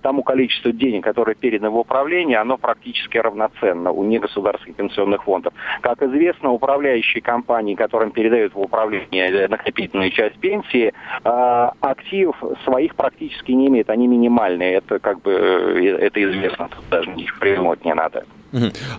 тому 0.01 0.23
количеству 0.23 0.71
денег, 0.71 1.03
которые 1.03 1.35
переданы 1.35 1.69
в 1.69 1.77
управление, 1.77 2.37
оно 2.37 2.57
практически 2.57 3.17
равноценно 3.17 3.91
у 3.91 4.03
негосударственных 4.03 4.77
пенсионных 4.87 5.23
фондов. 5.23 5.53
Как 5.81 6.01
известно, 6.01 6.51
управляющие 6.51 7.21
компании, 7.21 7.75
которым 7.75 8.11
передают 8.11 8.53
в 8.53 8.59
управление 8.59 9.47
накопительную 9.47 10.11
часть 10.11 10.37
пенсии, 10.39 10.93
а, 11.23 11.73
актив 11.81 12.35
своих 12.63 12.95
практически 12.95 13.51
не 13.51 13.67
имеют, 13.67 13.89
они 13.89 14.07
минимальные. 14.07 14.75
Это 14.75 14.99
как 14.99 15.21
бы 15.21 15.31
э, 15.31 15.97
это 16.07 16.23
известно, 16.23 16.69
тут 16.69 16.87
даже 16.89 17.09
ничего 17.11 17.39
придумывать 17.39 17.85
не 17.85 17.93
надо. 17.93 18.25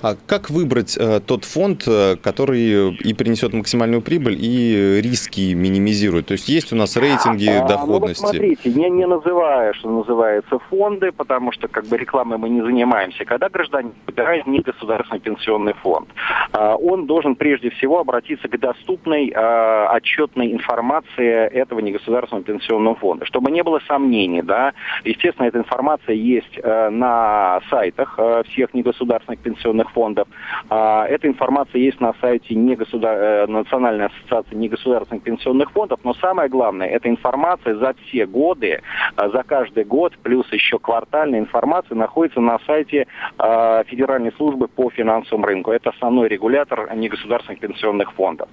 А 0.02 0.16
как 0.26 0.50
выбрать 0.50 0.96
э, 0.98 1.20
тот 1.20 1.44
фонд, 1.44 1.84
э, 1.86 2.16
который 2.16 2.94
и 2.94 3.14
принесет 3.14 3.52
максимальную 3.52 4.02
прибыль, 4.02 4.36
и 4.38 5.00
риски 5.02 5.54
минимизирует? 5.54 6.26
То 6.26 6.32
есть 6.32 6.48
есть 6.48 6.72
у 6.72 6.76
нас 6.76 6.96
рейтинги 6.96 7.48
а, 7.48 7.66
доходности? 7.66 8.22
Ну, 8.22 8.28
вот 8.28 8.36
смотрите, 8.36 8.70
не, 8.70 8.90
не 8.90 9.06
называя, 9.06 9.72
что 9.74 9.90
называется, 9.90 10.58
фонды, 10.70 11.12
потому 11.12 11.52
что 11.52 11.68
как 11.68 11.86
бы 11.86 11.96
рекламой 11.96 12.38
мы 12.38 12.48
не 12.48 12.62
занимаемся. 12.62 13.24
Когда 13.24 13.48
гражданин 13.48 13.92
выбирает 14.06 14.46
негосударственный 14.46 15.20
пенсионный 15.20 15.74
фонд, 15.74 16.08
а, 16.52 16.76
он 16.76 17.06
должен 17.06 17.36
прежде 17.36 17.70
всего 17.70 18.00
обратиться 18.00 18.48
к 18.48 18.58
доступной 18.58 19.32
а, 19.34 19.88
отчетной 19.94 20.52
информации 20.52 21.48
этого 21.48 21.80
негосударственного 21.80 22.44
пенсионного 22.44 22.96
фонда, 22.96 23.24
чтобы 23.26 23.50
не 23.50 23.62
было 23.62 23.80
сомнений, 23.86 24.42
да. 24.42 24.72
Естественно, 25.04 25.46
эта 25.46 25.58
информация 25.58 26.14
есть 26.14 26.58
а, 26.62 26.90
на 26.90 27.60
сайтах 27.70 28.14
а, 28.18 28.42
всех 28.44 28.74
негосударственных 28.74 29.43
пенсионных 29.44 29.90
фондов. 29.92 30.26
А, 30.68 31.06
эта 31.06 31.28
информация 31.28 31.80
есть 31.80 32.00
на 32.00 32.14
сайте 32.20 32.54
негосудар... 32.54 33.16
Э, 33.16 33.46
Национальной 33.46 34.06
ассоциации 34.06 34.56
негосударственных 34.56 35.22
пенсионных 35.22 35.70
фондов, 35.70 36.00
но 36.02 36.14
самое 36.14 36.48
главное, 36.48 36.88
эта 36.88 37.08
информация 37.08 37.76
за 37.76 37.94
все 37.94 38.26
годы, 38.26 38.80
а, 39.16 39.28
за 39.28 39.42
каждый 39.42 39.84
год, 39.84 40.14
плюс 40.22 40.50
еще 40.52 40.78
квартальная 40.78 41.38
информация 41.38 41.96
находится 41.96 42.40
на 42.40 42.58
сайте 42.66 43.06
а, 43.38 43.84
Федеральной 43.84 44.32
службы 44.32 44.66
по 44.68 44.90
финансовому 44.90 45.46
рынку. 45.46 45.70
Это 45.70 45.90
основной 45.90 46.28
регулятор 46.28 46.92
негосударственных 46.94 47.60
пенсионных 47.60 48.12
фондов. 48.14 48.48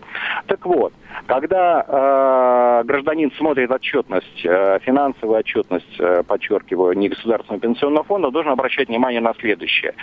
Так 0.48 0.66
вот, 0.66 0.94
когда 1.26 2.84
гражданин 2.84 3.32
смотрит 3.38 3.72
отчетность, 3.72 4.46
э, 4.46 4.80
финансовую 4.84 5.40
отчетность, 5.40 6.00
э, 6.00 6.24
подчеркиваю, 6.24 6.98
негосударственного 6.98 7.60
пенсионного 7.62 8.04
фонда, 8.04 8.32
должен 8.32 8.52
обращать 8.52 8.90
внимание 8.90 9.22
на 9.22 9.34
следующее 9.36 9.94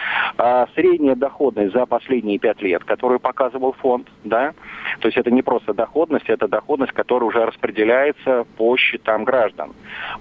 средняя 0.79 1.17
доходность 1.17 1.73
за 1.73 1.87
последние 1.87 2.39
пять 2.39 2.63
лет, 2.63 2.85
которую 2.85 3.19
показывал 3.19 3.73
фонд, 3.73 4.07
да, 4.23 4.53
то 5.01 5.09
есть 5.09 5.19
это 5.19 5.31
не 5.31 5.43
просто 5.43 5.75
доходность, 5.75 6.29
это 6.29 6.47
доходность, 6.47 6.93
которая 6.93 7.29
уже 7.29 7.45
распределяется 7.45 8.47
по 8.57 8.77
счетам 8.77 9.25
граждан. 9.25 9.73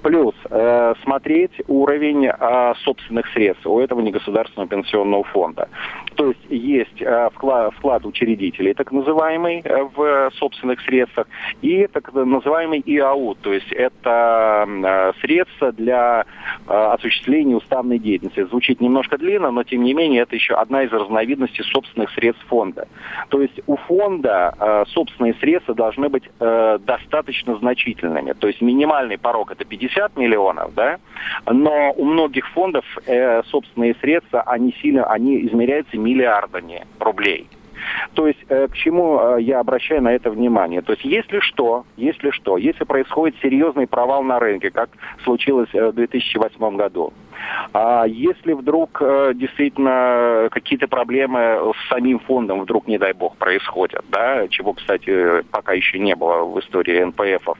Плюс 0.01 0.33
э, 0.49 0.93
смотреть 1.03 1.51
уровень 1.67 2.25
э, 2.25 2.73
собственных 2.83 3.27
средств 3.33 3.67
у 3.67 3.79
этого 3.79 4.01
негосударственного 4.01 4.67
пенсионного 4.67 5.23
фонда. 5.25 5.69
То 6.17 6.29
есть 6.29 6.39
есть 6.49 6.99
э, 6.99 7.29
вклад, 7.35 7.75
вклад 7.75 8.03
учредителей, 8.03 8.73
так 8.73 8.91
называемый, 8.91 9.61
э, 9.63 9.83
в 9.95 10.31
собственных 10.33 10.81
средствах, 10.81 11.27
и 11.61 11.85
так 11.85 12.11
называемый 12.11 12.81
ИАУ, 12.83 13.35
то 13.35 13.53
есть 13.53 13.71
это 13.71 14.65
э, 14.67 15.11
средства 15.21 15.71
для 15.71 16.25
э, 16.67 16.73
осуществления 16.73 17.55
уставной 17.55 17.99
деятельности. 17.99 18.43
Звучит 18.45 18.81
немножко 18.81 19.19
длинно, 19.19 19.51
но 19.51 19.63
тем 19.63 19.83
не 19.83 19.93
менее 19.93 20.23
это 20.23 20.35
еще 20.35 20.55
одна 20.55 20.83
из 20.83 20.91
разновидностей 20.91 21.63
собственных 21.63 22.09
средств 22.09 22.43
фонда. 22.47 22.87
То 23.29 23.39
есть 23.39 23.61
у 23.67 23.75
фонда 23.75 24.85
собственные 24.89 25.35
средства 25.35 25.75
должны 25.75 26.09
быть 26.09 26.23
достаточно 26.39 27.55
значительными. 27.57 28.33
То 28.33 28.47
есть 28.47 28.61
минимальный 28.61 29.17
порог 29.17 29.51
это 29.51 29.65
50 29.65 30.17
миллионов, 30.17 30.73
да, 30.73 30.97
но 31.45 31.93
у 31.95 32.05
многих 32.05 32.47
фондов 32.49 32.85
собственные 33.49 33.95
средства, 34.01 34.41
они 34.41 34.73
сильно, 34.81 35.05
они 35.05 35.45
измеряются 35.45 35.97
миллиардами 36.07 36.85
рублей. 36.99 37.47
То 38.13 38.27
есть 38.27 38.39
э, 38.49 38.67
к 38.67 38.75
чему 38.75 39.19
э, 39.19 39.41
я 39.41 39.59
обращаю 39.59 40.01
на 40.01 40.13
это 40.13 40.29
внимание? 40.29 40.81
То 40.81 40.93
есть 40.93 41.05
если 41.05 41.39
что, 41.39 41.85
если 41.95 42.31
что, 42.31 42.57
если 42.57 42.83
происходит 42.83 43.35
серьезный 43.41 43.87
провал 43.87 44.23
на 44.23 44.39
рынке, 44.39 44.71
как 44.71 44.89
случилось 45.23 45.69
э, 45.73 45.89
в 45.89 45.93
2008 45.93 46.75
году, 46.75 47.13
а 47.73 48.05
если 48.05 48.53
вдруг 48.53 49.01
э, 49.01 49.33
действительно 49.35 50.47
какие-то 50.51 50.87
проблемы 50.87 51.73
с 51.73 51.89
самим 51.89 52.19
фондом 52.19 52.61
вдруг, 52.61 52.87
не 52.87 52.97
дай 52.97 53.13
бог, 53.13 53.35
происходят, 53.37 54.03
да, 54.09 54.47
чего, 54.47 54.73
кстати, 54.73 55.41
пока 55.51 55.73
еще 55.73 55.99
не 55.99 56.15
было 56.15 56.43
в 56.43 56.59
истории 56.59 57.03
НПФов, 57.03 57.57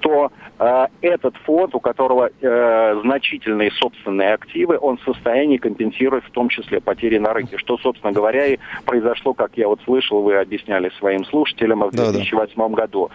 то 0.00 0.30
э, 0.58 0.86
этот 1.00 1.36
фонд, 1.38 1.74
у 1.74 1.80
которого 1.80 2.30
э, 2.40 3.00
значительные 3.02 3.70
собственные 3.72 4.34
активы, 4.34 4.78
он 4.80 4.98
в 4.98 5.02
состоянии 5.02 5.56
компенсировать 5.56 6.24
в 6.24 6.30
том 6.30 6.48
числе 6.48 6.80
потери 6.80 7.18
на 7.18 7.32
рынке, 7.32 7.58
что, 7.58 7.78
собственно 7.78 8.12
говоря, 8.12 8.46
и 8.46 8.58
произошло, 8.84 9.34
как 9.34 9.52
я 9.56 9.68
вот 9.68 9.80
слышал, 9.84 10.22
вы 10.22 10.36
объясняли 10.36 10.90
своим 10.98 11.24
слушателям 11.24 11.80
в 11.80 11.90
2008 11.90 12.54
да, 12.56 12.68
да. 12.68 12.74
году. 12.74 13.10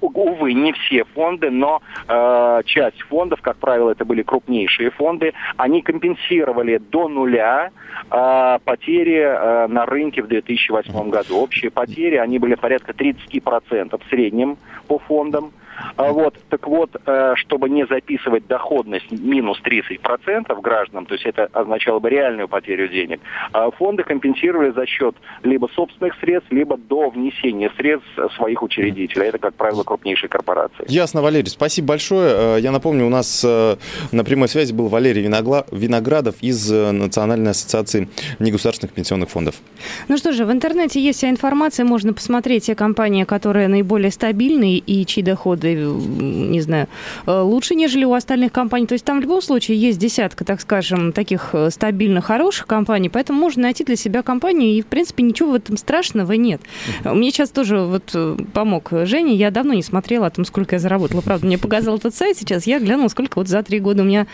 Увы, 0.00 0.52
не 0.52 0.72
все 0.72 1.04
фонды, 1.04 1.50
но 1.50 1.80
э, 2.08 2.62
часть 2.66 3.00
фондов, 3.02 3.40
как 3.40 3.56
правило, 3.56 3.90
это 3.90 4.04
были 4.04 4.22
крупнейшие 4.22 4.90
фонды, 4.90 5.13
фонды, 5.14 5.32
они 5.56 5.82
компенсировали 5.82 6.78
до 6.78 7.08
нуля 7.08 7.70
э, 8.10 8.58
потери 8.64 9.20
э, 9.20 9.66
на 9.68 9.86
рынке 9.86 10.22
в 10.22 10.28
2008 10.28 11.10
году. 11.10 11.38
Общие 11.38 11.70
потери, 11.70 12.16
они 12.16 12.38
были 12.38 12.54
порядка 12.54 12.92
30% 12.92 14.00
в 14.00 14.08
среднем 14.10 14.56
по 14.88 14.98
фондам. 14.98 15.52
А 15.96 16.12
вот, 16.12 16.36
так 16.50 16.68
вот, 16.68 16.90
э, 17.04 17.34
чтобы 17.36 17.68
не 17.68 17.84
записывать 17.86 18.46
доходность 18.46 19.10
минус 19.10 19.60
30% 19.64 20.60
гражданам, 20.60 21.06
то 21.06 21.14
есть 21.14 21.26
это 21.26 21.48
означало 21.52 21.98
бы 21.98 22.10
реальную 22.10 22.48
потерю 22.48 22.88
денег, 22.88 23.20
фонды 23.76 24.04
компенсировали 24.04 24.70
за 24.70 24.86
счет 24.86 25.16
либо 25.42 25.68
собственных 25.74 26.14
средств, 26.20 26.52
либо 26.52 26.76
до 26.76 27.10
внесения 27.10 27.70
средств 27.76 28.08
своих 28.36 28.62
учредителей. 28.62 29.28
Это, 29.28 29.38
как 29.38 29.54
правило, 29.54 29.82
крупнейшие 29.82 30.28
корпорации. 30.28 30.84
Ясно, 30.86 31.22
Валерий. 31.22 31.48
Спасибо 31.48 31.88
большое. 31.88 32.56
Э, 32.56 32.60
я 32.60 32.70
напомню, 32.70 33.06
у 33.06 33.10
нас 33.10 33.44
э, 33.44 33.76
на 34.12 34.24
прямой 34.24 34.48
связи 34.48 34.72
был 34.72 34.88
Валерий 34.88 35.03
Виноградов 35.12 36.36
из 36.40 36.70
Национальной 36.70 37.50
ассоциации 37.50 38.08
негосударственных 38.38 38.94
пенсионных 38.94 39.30
фондов. 39.30 39.56
Ну 40.08 40.16
что 40.16 40.32
же, 40.32 40.44
в 40.44 40.52
интернете 40.52 41.00
есть 41.00 41.18
вся 41.18 41.30
информация, 41.30 41.84
можно 41.84 42.12
посмотреть 42.12 42.66
те 42.66 42.74
компании, 42.74 43.24
которые 43.24 43.68
наиболее 43.68 44.10
стабильные 44.10 44.78
и 44.78 45.04
чьи 45.06 45.22
доходы 45.22 45.74
не 45.74 46.60
знаю, 46.60 46.88
э, 47.26 47.40
лучше, 47.40 47.74
нежели 47.74 48.04
у 48.04 48.14
остальных 48.14 48.52
компаний. 48.52 48.86
То 48.86 48.94
есть 48.94 49.04
там 49.04 49.18
в 49.18 49.22
любом 49.22 49.42
случае 49.42 49.78
есть 49.78 49.98
десятка, 49.98 50.44
так 50.44 50.60
скажем, 50.60 51.12
таких 51.12 51.50
э, 51.52 51.70
стабильных, 51.70 52.26
хороших 52.26 52.66
компаний, 52.66 53.08
поэтому 53.08 53.40
можно 53.40 53.62
найти 53.62 53.84
для 53.84 53.96
себя 53.96 54.22
компанию, 54.22 54.70
и, 54.70 54.82
в 54.82 54.86
принципе, 54.86 55.22
ничего 55.22 55.52
в 55.52 55.54
этом 55.54 55.76
страшного 55.76 56.32
нет. 56.32 56.60
Мне 57.04 57.30
сейчас 57.30 57.50
тоже 57.50 57.80
вот 57.80 58.10
э, 58.14 58.36
помог 58.52 58.90
Женя, 59.04 59.34
я 59.34 59.50
давно 59.50 59.74
не 59.74 59.82
смотрела 59.82 60.26
о 60.26 60.30
том, 60.30 60.44
сколько 60.44 60.76
я 60.76 60.78
заработала. 60.78 61.20
Правда, 61.20 61.46
мне 61.46 61.58
показал 61.58 61.96
этот 61.96 62.14
сайт 62.14 62.36
сейчас, 62.36 62.66
я 62.66 62.78
глянула, 62.78 63.08
сколько 63.08 63.38
вот 63.38 63.48
за 63.48 63.62
три 63.62 63.80
года 63.80 64.02
у 64.02 64.04
меня 64.04 64.26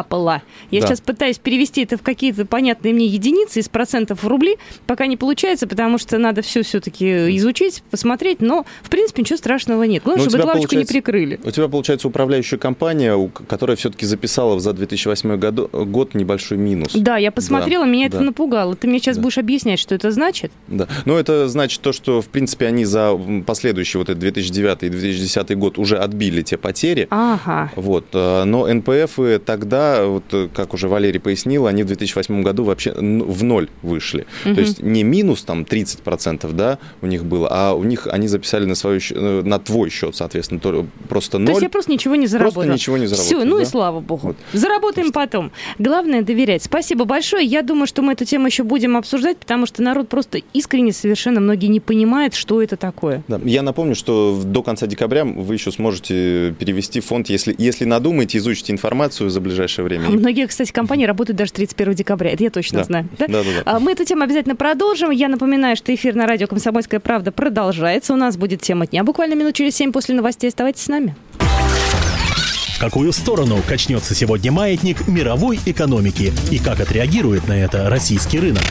накапало. 0.00 0.42
Я 0.70 0.80
да. 0.80 0.86
сейчас 0.86 1.00
пытаюсь 1.00 1.38
перевести 1.38 1.82
это 1.82 1.96
в 1.96 2.02
какие-то 2.02 2.44
понятные 2.46 2.94
мне 2.94 3.06
единицы 3.06 3.60
из 3.60 3.68
процентов 3.68 4.22
в 4.22 4.28
рубли, 4.28 4.56
пока 4.86 5.06
не 5.06 5.16
получается, 5.16 5.66
потому 5.66 5.98
что 5.98 6.18
надо 6.18 6.42
все 6.42 6.62
все-таки 6.62 7.36
изучить, 7.36 7.82
посмотреть, 7.90 8.40
но, 8.40 8.64
в 8.82 8.90
принципе, 8.90 9.22
ничего 9.22 9.36
страшного 9.36 9.82
нет. 9.84 10.02
Главное, 10.04 10.28
чтобы 10.28 10.44
лавочку 10.44 10.74
не 10.76 10.84
прикрыли. 10.84 11.40
У 11.44 11.50
тебя, 11.50 11.68
получается, 11.68 12.08
управляющая 12.08 12.58
компания, 12.58 13.30
которая 13.48 13.76
все-таки 13.76 14.06
записала 14.06 14.58
за 14.60 14.72
2008 14.72 15.36
году, 15.36 15.68
год 15.72 16.14
небольшой 16.14 16.58
минус. 16.58 16.92
Да, 16.94 17.16
я 17.16 17.30
посмотрела, 17.30 17.84
да, 17.84 17.90
меня 17.90 18.08
да. 18.08 18.16
это 18.16 18.24
напугало. 18.24 18.76
Ты 18.76 18.88
мне 18.88 18.98
сейчас 18.98 19.16
да. 19.16 19.22
будешь 19.22 19.38
объяснять, 19.38 19.78
что 19.78 19.94
это 19.94 20.10
значит? 20.10 20.52
Да. 20.68 20.86
Ну, 21.04 21.16
это 21.16 21.48
значит 21.48 21.80
то, 21.80 21.92
что, 21.92 22.22
в 22.22 22.28
принципе, 22.28 22.66
они 22.66 22.84
за 22.84 23.18
последующий 23.46 23.98
вот 23.98 24.08
этот 24.08 24.20
2009 24.20 24.82
и 24.84 24.88
2010 24.88 25.58
год 25.58 25.78
уже 25.78 25.96
отбили 25.98 26.42
те 26.42 26.56
потери. 26.56 27.06
Ага. 27.10 27.70
Вот. 27.76 28.06
Э, 28.12 28.44
но 28.44 28.66
НПФ 28.72 29.18
тогда, 29.44 29.89
вот, 30.04 30.24
э, 30.32 30.48
как 30.52 30.74
уже 30.74 30.88
Валерий 30.88 31.20
пояснил, 31.20 31.66
они 31.66 31.82
в 31.82 31.86
2008 31.86 32.42
году 32.42 32.64
вообще 32.64 32.92
в 32.92 33.44
ноль 33.44 33.68
вышли. 33.82 34.26
Угу. 34.44 34.54
То 34.54 34.60
есть 34.60 34.82
не 34.82 35.02
минус 35.02 35.42
там 35.42 35.62
30%, 35.62 36.52
да, 36.52 36.78
у 37.02 37.06
них 37.06 37.24
было, 37.24 37.48
а 37.50 37.74
у 37.74 37.84
них 37.84 38.06
они 38.06 38.28
записали 38.28 38.64
на, 38.64 38.74
свою, 38.74 39.00
э, 39.10 39.42
на 39.44 39.58
твой 39.58 39.90
счет, 39.90 40.16
соответственно, 40.16 40.60
просто 41.08 41.38
ноль. 41.38 41.46
То 41.46 41.52
есть 41.52 41.62
я 41.62 41.70
просто 41.70 41.92
ничего 41.92 42.16
не 42.16 42.26
заработал. 42.26 42.62
Просто 42.62 42.72
ничего 42.72 42.96
не 42.96 43.06
заработал. 43.06 43.38
Все, 43.38 43.44
ну 43.44 43.56
да? 43.56 43.62
и 43.62 43.66
слава 43.66 44.00
богу. 44.00 44.28
Вот. 44.28 44.36
Заработаем 44.52 45.12
просто. 45.12 45.28
потом. 45.28 45.52
Главное 45.78 46.22
доверять. 46.22 46.62
Спасибо 46.62 47.04
большое. 47.04 47.44
Я 47.44 47.62
думаю, 47.62 47.86
что 47.86 48.02
мы 48.02 48.12
эту 48.12 48.24
тему 48.24 48.46
еще 48.46 48.62
будем 48.62 48.96
обсуждать, 48.96 49.38
потому 49.38 49.66
что 49.66 49.82
народ 49.82 50.08
просто 50.08 50.40
искренне 50.52 50.92
совершенно 50.92 51.40
многие 51.40 51.66
не 51.66 51.80
понимают, 51.80 52.34
что 52.34 52.62
это 52.62 52.76
такое. 52.76 53.22
Да. 53.28 53.40
Я 53.44 53.62
напомню, 53.62 53.94
что 53.94 54.40
до 54.44 54.62
конца 54.62 54.86
декабря 54.86 55.24
вы 55.24 55.54
еще 55.54 55.72
сможете 55.72 56.54
перевести 56.58 57.00
фонд, 57.00 57.28
если, 57.28 57.54
если 57.58 57.84
надумаете, 57.84 58.38
изучите 58.38 58.72
информацию 58.72 59.30
за 59.30 59.40
ближайшее 59.70 59.84
время. 59.84 60.08
Многие, 60.10 60.46
кстати, 60.46 60.72
компании 60.72 61.06
работают 61.06 61.36
даже 61.36 61.52
31 61.52 61.94
декабря. 61.94 62.30
Это 62.30 62.42
я 62.42 62.50
точно 62.50 62.78
да. 62.78 62.84
знаю. 62.84 63.08
Да? 63.18 63.26
Да, 63.28 63.42
да, 63.42 63.50
да. 63.64 63.80
Мы 63.80 63.92
эту 63.92 64.04
тему 64.04 64.22
обязательно 64.22 64.56
продолжим. 64.56 65.10
Я 65.10 65.28
напоминаю, 65.28 65.76
что 65.76 65.94
эфир 65.94 66.14
на 66.14 66.26
радио 66.26 66.46
«Комсомольская 66.46 67.00
правда» 67.00 67.32
продолжается. 67.32 68.12
У 68.12 68.16
нас 68.16 68.36
будет 68.36 68.60
тема 68.60 68.86
дня 68.86 69.04
буквально 69.04 69.34
минут 69.34 69.54
через 69.54 69.76
7 69.76 69.92
после 69.92 70.14
новостей. 70.14 70.48
Оставайтесь 70.48 70.82
с 70.82 70.88
нами. 70.88 71.14
В 71.38 72.80
какую 72.80 73.12
сторону 73.12 73.58
качнется 73.68 74.14
сегодня 74.14 74.50
маятник 74.50 75.06
мировой 75.06 75.60
экономики 75.66 76.32
и 76.50 76.58
как 76.58 76.80
отреагирует 76.80 77.46
на 77.46 77.52
это 77.52 77.90
российский 77.90 78.40
рынок? 78.40 78.62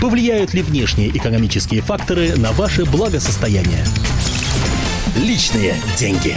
Повлияют 0.00 0.52
ли 0.52 0.62
внешние 0.62 1.16
экономические 1.16 1.80
факторы 1.80 2.36
на 2.36 2.50
ваше 2.52 2.84
благосостояние? 2.84 3.84
Личные 5.16 5.76
деньги. 5.96 6.34